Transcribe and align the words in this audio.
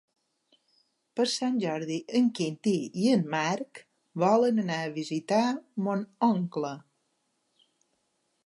Per 1.19 1.25
Sant 1.33 1.59
Jordi 1.63 1.97
en 2.21 2.31
Quintí 2.39 2.73
i 3.03 3.05
en 3.17 3.21
Marc 3.35 3.83
volen 4.25 4.65
anar 4.67 4.81
a 4.87 4.91
visitar 4.99 5.45
mon 5.89 6.05
oncle. 6.33 6.77